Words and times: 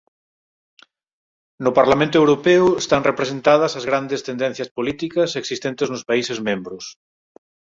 No 1.63 1.71
Parlamento 1.79 2.15
Europeo 2.21 2.65
están 2.83 3.01
representadas 3.09 3.71
as 3.79 3.87
grandes 3.89 4.23
tendencias 4.29 4.69
políticas 4.77 5.29
existentes 5.41 5.87
nos 5.89 6.07
países 6.09 6.37
membros. 6.49 6.83